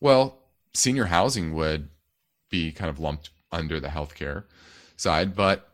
[0.00, 0.38] Well,
[0.72, 1.90] senior housing would
[2.48, 4.44] be kind of lumped under the healthcare
[4.96, 5.70] side, but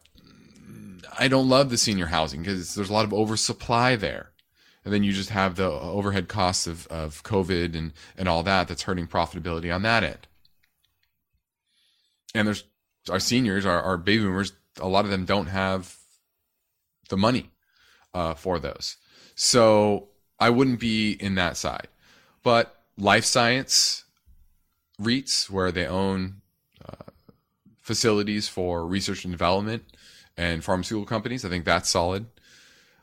[1.18, 4.32] I don't love the senior housing because there's a lot of oversupply there.
[4.84, 8.68] And then you just have the overhead costs of, of COVID and, and all that
[8.68, 10.28] that's hurting profitability on that end.
[12.34, 12.64] And there's
[13.10, 15.96] our seniors, our, our baby boomers, a lot of them don't have
[17.08, 17.50] the money
[18.14, 18.96] uh, for those.
[19.34, 21.88] So I wouldn't be in that side.
[22.42, 24.04] But life science
[25.00, 26.40] REITs, where they own
[26.84, 27.10] uh,
[27.80, 29.84] facilities for research and development
[30.36, 31.44] and pharmaceutical companies.
[31.44, 32.26] I think that's solid.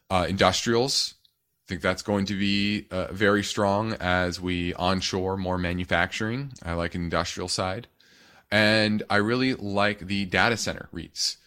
[0.09, 1.15] Uh, industrials,
[1.65, 6.53] I think that's going to be uh, very strong as we onshore more manufacturing.
[6.63, 7.87] I like an industrial side.
[8.53, 11.37] And I really like the data center REITs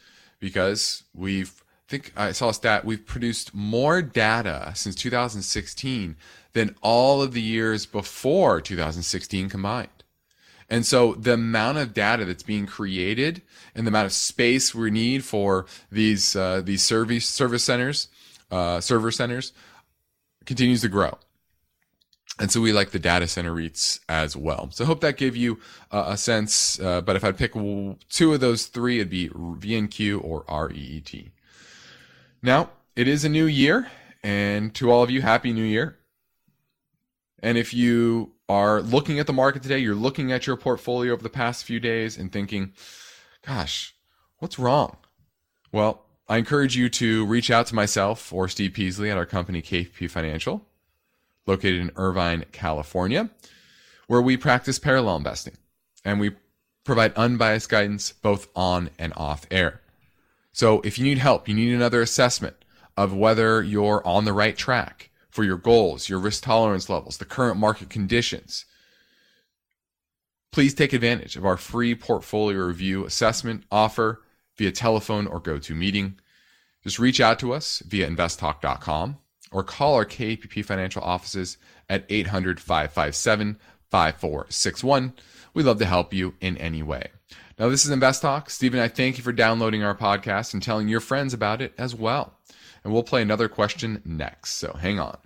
[0.40, 6.16] because we've, I think I saw a stat, we've produced more data since 2016
[6.52, 10.02] than all of the years before 2016 combined.
[10.68, 13.40] And so the amount of data that's being created
[13.76, 18.08] and the amount of space we need for these uh, these service service centers,
[18.50, 19.52] uh, server centers,
[20.44, 21.16] continues to grow.
[22.38, 24.68] And so we like the data center REITs as well.
[24.70, 25.58] So I hope that gave you
[25.90, 26.78] uh, a sense.
[26.78, 31.30] Uh, but if I'd pick two of those three, it'd be VNQ or REET.
[32.42, 33.90] Now it is a new year,
[34.22, 35.98] and to all of you, happy New Year.
[37.42, 41.22] And if you are looking at the market today, you're looking at your portfolio over
[41.22, 42.72] the past few days and thinking,
[43.46, 43.94] gosh,
[44.38, 44.96] what's wrong?
[45.72, 49.62] Well, I encourage you to reach out to myself or Steve Peasley at our company,
[49.62, 50.66] KPP Financial,
[51.46, 53.30] located in Irvine, California,
[54.06, 55.56] where we practice parallel investing
[56.04, 56.32] and we
[56.84, 59.80] provide unbiased guidance both on and off air.
[60.52, 62.56] So if you need help, you need another assessment
[62.96, 67.24] of whether you're on the right track for your goals, your risk tolerance levels, the
[67.24, 68.64] current market conditions.
[70.52, 74.22] Please take advantage of our free portfolio review assessment offer
[74.56, 76.18] via telephone or go to meeting.
[76.82, 79.18] Just reach out to us via investtalk.com
[79.56, 81.56] or call our KPP financial offices
[81.88, 83.58] at 800 557
[83.90, 85.14] 5461.
[85.54, 87.08] We'd love to help you in any way.
[87.58, 88.50] Now, this is Invest Talk.
[88.50, 91.94] Stephen, I thank you for downloading our podcast and telling your friends about it as
[91.94, 92.34] well.
[92.84, 95.16] And we'll play another question next, so hang on.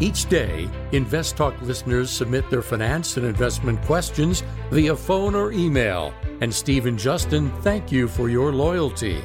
[0.00, 6.12] Each day, Invest Talk listeners submit their finance and investment questions via phone or email.
[6.42, 9.22] And Steve and Justin thank you for your loyalty.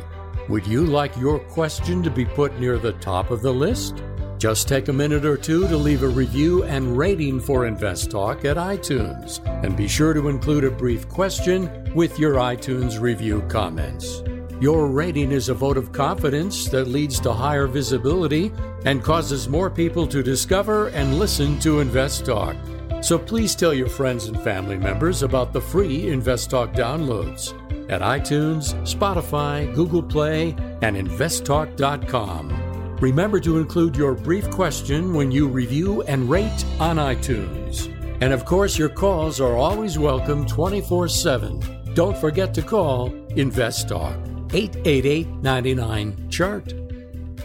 [0.48, 4.04] Would you like your question to be put near the top of the list?
[4.38, 8.46] Just take a minute or two to leave a review and rating for Invest Talk
[8.46, 9.44] at iTunes.
[9.64, 14.22] And be sure to include a brief question with your iTunes review comments.
[14.60, 18.52] Your rating is a vote of confidence that leads to higher visibility
[18.86, 22.56] and causes more people to discover and listen to Invest Talk.
[23.02, 28.02] So please tell your friends and family members about the free Invest Talk downloads at
[28.02, 32.98] iTunes, Spotify, Google Play, and investtalk.com.
[33.00, 37.92] Remember to include your brief question when you review and rate on iTunes.
[38.22, 41.94] And of course, your calls are always welcome 24 7.
[41.94, 46.74] Don't forget to call InvestTalk 888 99 Chart.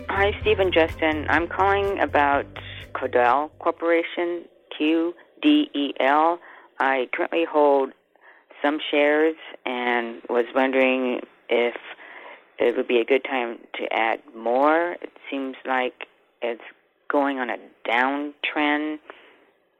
[0.08, 1.26] Hi, Stephen Justin.
[1.28, 2.46] I'm calling about
[2.94, 4.44] Quidel Corporation,
[4.78, 6.38] QDEL.
[6.78, 7.92] I currently hold
[8.62, 11.74] some shares and was wondering if
[12.58, 14.92] it would be a good time to add more.
[15.00, 16.06] It seems like
[16.42, 16.62] it's
[17.08, 17.56] going on a
[17.88, 18.98] downtrend.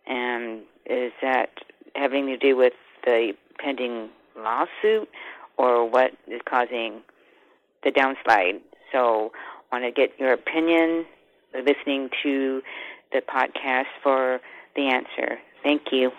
[0.07, 1.51] And is that
[1.95, 2.73] having to do with
[3.05, 5.09] the pending lawsuit
[5.57, 7.03] or what is causing
[7.85, 8.61] the downslide.
[8.93, 9.33] So,
[9.71, 11.07] want to get your opinion,
[11.55, 12.63] listening to
[13.13, 14.41] the podcast for
[14.75, 15.39] the answer.
[15.63, 16.11] Thank you.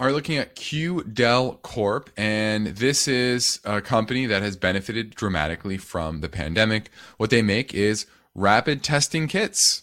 [0.00, 6.20] Are looking at QDEL Corp, and this is a company that has benefited dramatically from
[6.20, 6.88] the pandemic.
[7.16, 9.82] What they make is rapid testing kits.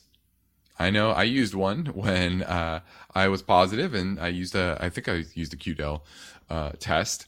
[0.79, 2.79] I know I used one when uh,
[3.13, 5.99] I was positive, and I used a, I think I used a Quidel
[6.49, 7.25] uh, test.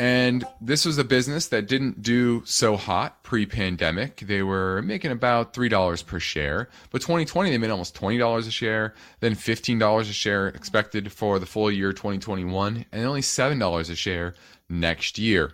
[0.00, 4.20] And this was a business that didn't do so hot pre pandemic.
[4.20, 6.70] They were making about $3 per share.
[6.90, 11.44] But 2020, they made almost $20 a share, then $15 a share expected for the
[11.44, 14.32] full year 2021, and only $7 a share
[14.70, 15.52] next year.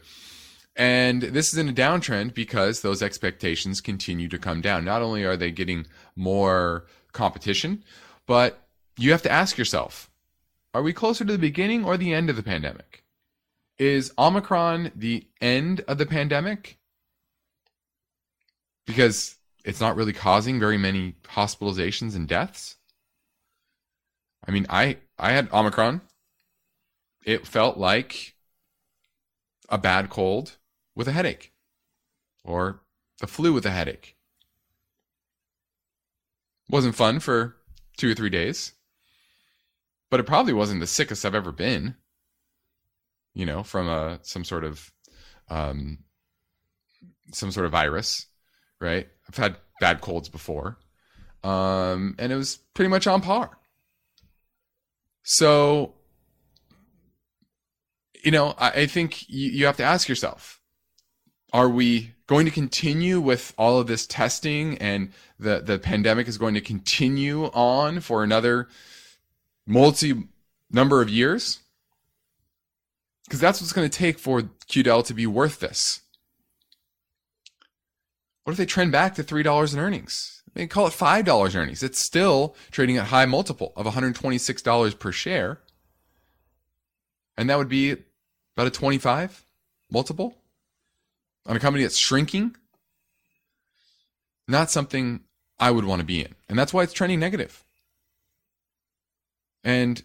[0.76, 4.84] And this is in a downtrend because those expectations continue to come down.
[4.84, 7.82] Not only are they getting more competition,
[8.26, 8.62] but
[8.97, 10.09] you have to ask yourself
[10.72, 13.03] are we closer to the beginning or the end of the pandemic?
[13.79, 16.79] Is Omicron the end of the pandemic?
[18.87, 22.77] Because it's not really causing very many hospitalizations and deaths.
[24.47, 26.01] I mean, I I had Omicron.
[27.24, 28.37] It felt like
[29.68, 30.57] a bad cold
[30.95, 31.53] with a headache
[32.45, 32.81] or
[33.18, 34.16] the flu with a headache.
[36.68, 37.57] Wasn't fun for
[37.97, 38.72] 2 or 3 days.
[40.09, 41.97] But it probably wasn't the sickest I've ever been
[43.37, 44.91] you know, from a some sort of
[45.51, 45.99] um,
[47.32, 48.26] some sort of virus,
[48.80, 49.07] right?
[49.28, 50.78] I've had bad colds before,
[51.45, 53.51] um, and it was pretty much on par.
[55.22, 55.93] So,
[58.24, 60.59] you know, I, I think you, you have to ask yourself:
[61.53, 66.39] Are we going to continue with all of this testing, and the the pandemic is
[66.39, 68.68] going to continue on for another
[69.66, 70.24] multi
[70.70, 71.59] number of years?
[73.27, 76.01] Because that's what's going to take for Quidel to be worth this.
[78.45, 80.43] What if they trend back to $3 in earnings?
[80.55, 81.83] They call it $5 earnings.
[81.83, 85.61] It's still trading at high multiple of $126 per share.
[87.37, 87.97] And that would be
[88.57, 89.45] about a 25
[89.91, 90.39] multiple
[91.45, 92.57] on a company that's shrinking.
[94.49, 95.24] Not something
[95.59, 96.35] I would want to be in.
[96.49, 97.64] And that's why it's trending negative.
[99.64, 100.03] And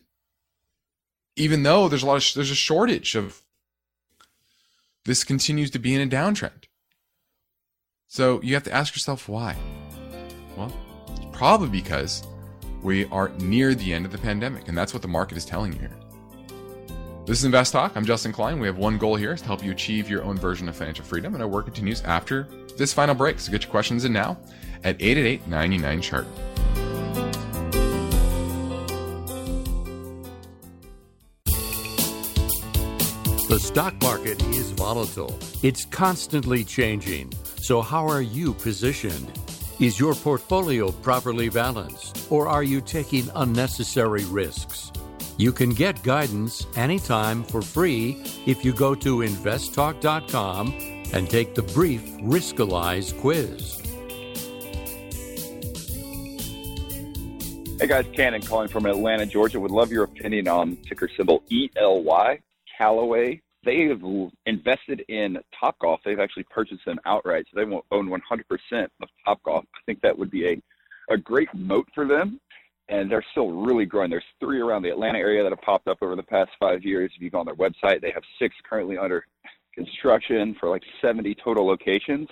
[1.36, 3.42] even though there's a lot of there's a shortage of
[5.06, 6.66] this continues to be in a downtrend.
[8.08, 9.56] So you have to ask yourself why.
[10.58, 10.76] Well,
[11.32, 12.24] probably because
[12.84, 15.74] we are near the end of the pandemic, and that's what the market is telling
[15.74, 15.98] you here.
[17.26, 17.96] This is Invest Talk.
[17.96, 18.60] I'm Justin Klein.
[18.60, 21.06] We have one goal here is to help you achieve your own version of financial
[21.06, 23.40] freedom, and our work continues after this final break.
[23.40, 24.38] So get your questions in now
[24.84, 26.28] at 888 99 chart.
[33.52, 35.38] The stock market is volatile.
[35.62, 37.34] It's constantly changing.
[37.58, 39.30] So, how are you positioned?
[39.78, 44.94] Is your portfolio properly balanced, or are you taking unnecessary risks?
[45.36, 50.74] You can get guidance anytime for free if you go to investtalk.com
[51.12, 53.82] and take the brief Riskalyze quiz.
[57.82, 59.60] Hey guys, Cannon calling from Atlanta, Georgia.
[59.60, 62.40] Would love your opinion on ticker symbol ELY.
[62.82, 63.40] Callaway.
[63.64, 64.02] They have
[64.48, 66.00] invested in Topgolf.
[66.04, 69.64] They've actually purchased them outright, so they won't own 100% of Topgolf.
[69.76, 70.62] I think that would be a,
[71.14, 72.40] a great moat for them,
[72.90, 74.10] and they're still really growing.
[74.10, 77.12] There's three around the Atlanta area that have popped up over the past five years.
[77.16, 79.28] If you go on their website, they have six currently under
[79.76, 82.30] construction for like 70 total locations.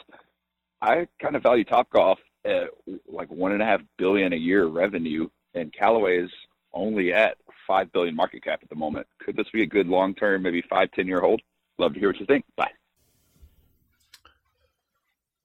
[0.81, 2.69] I kind of value Topgolf at
[3.07, 6.31] like one and a half billion a year revenue, and Callaway is
[6.73, 7.37] only at
[7.69, 9.05] five billion market cap at the moment.
[9.23, 11.41] Could this be a good long term, maybe five, ten year hold?
[11.77, 12.43] Love to hear what you think.
[12.57, 12.71] Bye.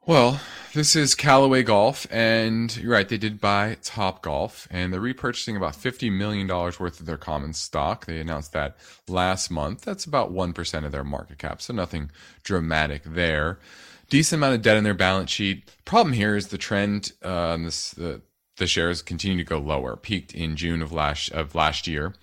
[0.07, 0.41] Well,
[0.75, 5.57] this is Callaway Golf, and you're right, they did buy Top Golf, and they're repurchasing
[5.57, 8.05] about $50 million worth of their common stock.
[8.05, 8.77] They announced that
[9.09, 9.83] last month.
[9.83, 12.11] That's about 1% of their market cap, so nothing
[12.43, 13.59] dramatic there.
[14.11, 15.71] Decent amount of debt in their balance sheet.
[15.87, 18.21] Problem here is the trend uh, this, the,
[18.57, 19.97] the shares continue to go lower.
[19.97, 22.15] Peaked in June of last of last year.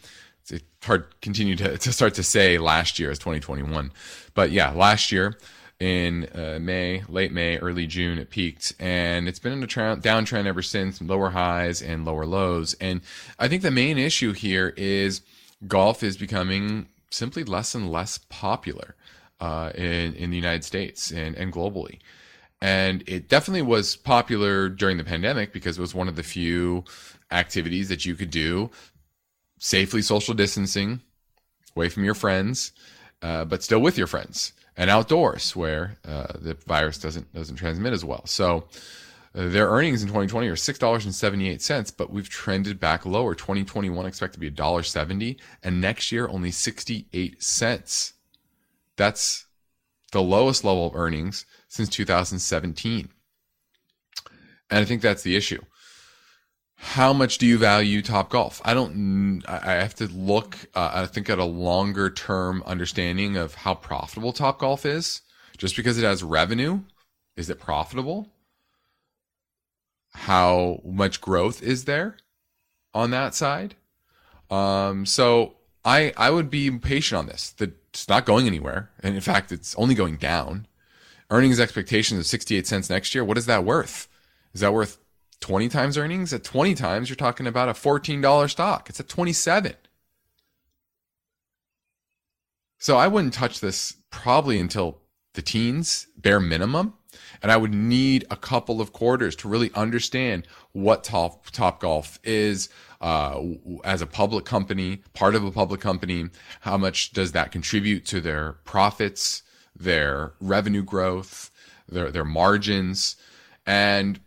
[0.49, 3.91] It's hard continue to, to start to say last year as 2021,
[4.33, 5.37] but yeah, last year
[5.79, 9.97] in uh, May, late May, early June, it peaked, and it's been in a tra-
[9.97, 11.01] downtrend ever since.
[11.01, 13.01] Lower highs and lower lows, and
[13.39, 15.21] I think the main issue here is
[15.67, 18.95] golf is becoming simply less and less popular
[19.39, 21.99] uh, in in the United States and and globally.
[22.61, 26.83] And it definitely was popular during the pandemic because it was one of the few
[27.31, 28.69] activities that you could do
[29.57, 31.01] safely social distancing,
[31.75, 32.71] away from your friends,
[33.21, 37.93] uh, but still with your friends and outdoors where uh, the virus doesn't doesn't transmit
[37.93, 38.25] as well.
[38.25, 38.67] So
[39.35, 42.79] uh, their earnings in 2020 are six dollars and seventy eight cents, but we've trended
[42.79, 43.35] back lower.
[43.35, 48.13] 2021 expect to be a dollar seventy, and next year only 68 cents.
[48.97, 49.45] That's
[50.11, 53.07] the lowest level of earnings since 2017.
[54.69, 55.61] And I think that's the issue.
[56.75, 58.61] how much do you value Top Golf?
[58.65, 59.43] I don't.
[59.47, 60.57] I have to look.
[60.75, 65.21] Uh, I think at a longer term understanding of how profitable Top Golf is.
[65.57, 66.81] Just because it has revenue,
[67.37, 68.29] is it profitable?
[70.13, 72.17] How much growth is there
[72.93, 73.75] on that side?
[74.49, 75.55] Um, so
[75.85, 77.51] I I would be patient on this.
[77.51, 80.67] That it's not going anywhere, and in fact, it's only going down.
[81.31, 83.23] Earnings expectations of sixty eight cents next year.
[83.23, 84.07] What is that worth?
[84.53, 84.97] Is that worth
[85.41, 86.33] 20 times earnings?
[86.33, 88.89] At 20 times, you're talking about a $14 stock.
[88.89, 89.75] It's at 27.
[92.77, 94.99] So I wouldn't touch this probably until
[95.33, 96.93] the teens, bare minimum.
[97.41, 102.19] And I would need a couple of quarters to really understand what Top, Top Golf
[102.23, 102.69] is
[103.01, 103.41] uh,
[103.83, 106.29] as a public company, part of a public company.
[106.61, 109.43] How much does that contribute to their profits,
[109.83, 111.51] their revenue growth,
[111.87, 113.15] their, their margins?
[113.65, 114.19] And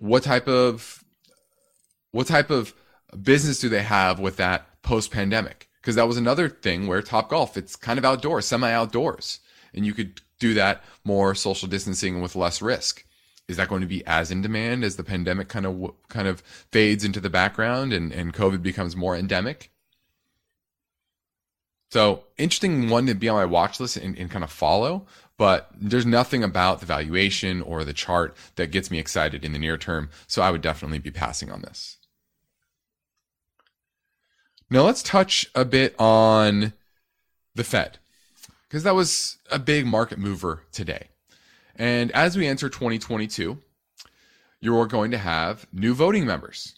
[0.00, 1.04] what type of
[2.12, 2.74] what type of
[3.22, 5.68] business do they have with that post pandemic?
[5.80, 9.40] Because that was another thing where Top Golf, it's kind of outdoors, semi outdoors,
[9.74, 13.04] and you could do that more social distancing with less risk.
[13.48, 16.40] Is that going to be as in demand as the pandemic kind of kind of
[16.40, 19.71] fades into the background and, and COVID becomes more endemic?
[21.92, 25.06] So interesting one to be on my watch list and, and kind of follow
[25.42, 29.58] but there's nothing about the valuation or the chart that gets me excited in the
[29.58, 30.08] near term.
[30.28, 31.96] So I would definitely be passing on this.
[34.70, 36.74] Now let's touch a bit on
[37.56, 37.98] the Fed
[38.68, 41.08] because that was a big market mover today.
[41.74, 43.58] And as we enter 2022,
[44.60, 46.76] you're going to have new voting members.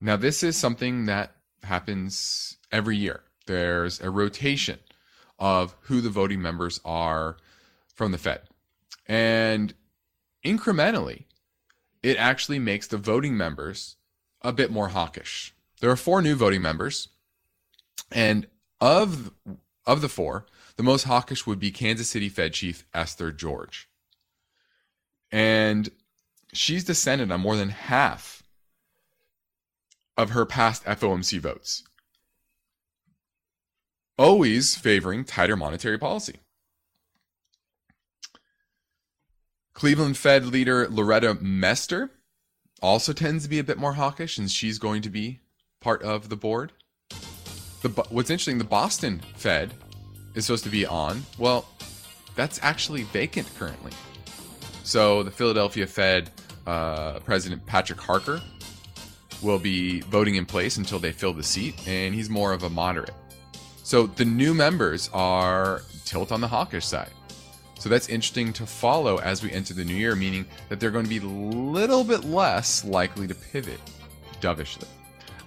[0.00, 3.22] Now, this is something that happens every year.
[3.46, 4.78] There's a rotation
[5.38, 7.36] of who the voting members are
[7.94, 8.42] from the Fed.
[9.06, 9.74] And
[10.44, 11.24] incrementally,
[12.02, 13.96] it actually makes the voting members
[14.42, 15.54] a bit more hawkish.
[15.80, 17.08] There are four new voting members,
[18.10, 18.46] and
[18.80, 19.32] of
[19.84, 23.88] of the four, the most hawkish would be Kansas City Fed Chief Esther George.
[25.30, 25.90] And
[26.52, 28.42] she's descended on more than half
[30.16, 31.82] of her past FOMC votes
[34.22, 36.36] always favoring tighter monetary policy.
[39.74, 42.10] Cleveland Fed leader Loretta Mester
[42.80, 45.40] also tends to be a bit more hawkish, and she's going to be
[45.80, 46.72] part of the board.
[47.82, 49.74] The, what's interesting, the Boston Fed
[50.36, 51.24] is supposed to be on.
[51.36, 51.66] Well,
[52.36, 53.90] that's actually vacant currently.
[54.84, 56.30] So the Philadelphia Fed
[56.66, 58.40] uh, President Patrick Harker
[59.42, 62.70] will be voting in place until they fill the seat, and he's more of a
[62.70, 63.14] moderate.
[63.82, 67.10] So the new members are tilt on the hawkish side.
[67.78, 71.04] So that's interesting to follow as we enter the new year, meaning that they're going
[71.04, 73.80] to be a little bit less likely to pivot
[74.40, 74.86] dovishly.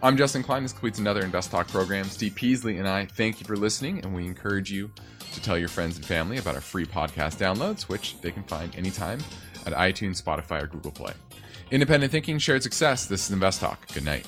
[0.03, 0.63] I'm Justin Klein.
[0.63, 2.05] This completes another Invest Talk program.
[2.05, 4.91] Steve Peasley and I thank you for listening, and we encourage you
[5.33, 8.75] to tell your friends and family about our free podcast downloads, which they can find
[8.75, 9.19] anytime
[9.65, 11.13] at iTunes, Spotify, or Google Play.
[11.71, 13.05] Independent thinking, shared success.
[13.05, 13.88] This is Invest Talk.
[13.93, 14.27] Good night.